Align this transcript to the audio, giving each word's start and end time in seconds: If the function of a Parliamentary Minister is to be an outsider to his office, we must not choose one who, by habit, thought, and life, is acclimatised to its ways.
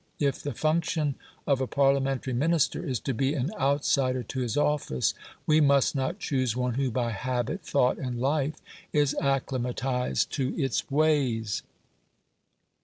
If 0.17 0.41
the 0.41 0.55
function 0.55 1.13
of 1.45 1.61
a 1.61 1.67
Parliamentary 1.67 2.33
Minister 2.33 2.83
is 2.83 2.99
to 3.01 3.13
be 3.13 3.35
an 3.35 3.51
outsider 3.59 4.23
to 4.23 4.39
his 4.39 4.57
office, 4.57 5.13
we 5.45 5.61
must 5.61 5.93
not 5.95 6.17
choose 6.17 6.57
one 6.57 6.73
who, 6.73 6.89
by 6.89 7.11
habit, 7.11 7.61
thought, 7.61 7.99
and 7.99 8.19
life, 8.19 8.59
is 8.91 9.15
acclimatised 9.21 10.31
to 10.31 10.57
its 10.59 10.89
ways. 10.89 11.61